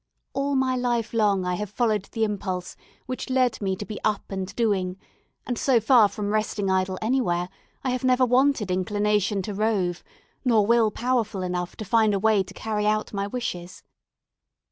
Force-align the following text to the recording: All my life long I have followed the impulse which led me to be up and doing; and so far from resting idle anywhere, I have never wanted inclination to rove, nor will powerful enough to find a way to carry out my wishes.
All 0.33 0.55
my 0.55 0.75
life 0.75 1.13
long 1.13 1.45
I 1.45 1.53
have 1.53 1.69
followed 1.69 2.05
the 2.05 2.23
impulse 2.23 2.75
which 3.05 3.29
led 3.29 3.61
me 3.61 3.75
to 3.75 3.85
be 3.85 3.99
up 4.03 4.31
and 4.31 4.47
doing; 4.55 4.97
and 5.45 5.59
so 5.59 5.79
far 5.79 6.07
from 6.07 6.31
resting 6.31 6.71
idle 6.71 6.97
anywhere, 7.03 7.49
I 7.83 7.91
have 7.91 8.03
never 8.03 8.25
wanted 8.25 8.71
inclination 8.71 9.43
to 9.43 9.53
rove, 9.53 10.03
nor 10.43 10.65
will 10.65 10.89
powerful 10.89 11.43
enough 11.43 11.75
to 11.75 11.85
find 11.85 12.15
a 12.15 12.19
way 12.19 12.41
to 12.41 12.53
carry 12.55 12.87
out 12.87 13.13
my 13.13 13.27
wishes. 13.27 13.83